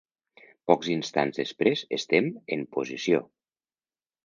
Pocs 0.71 0.89
instants 0.93 1.41
després 1.41 1.85
estem 1.99 2.33
en 2.57 2.67
posició. 2.79 3.23